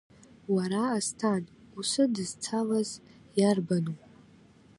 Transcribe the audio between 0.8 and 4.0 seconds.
Асҭан, усыдызцалаз иарбану?!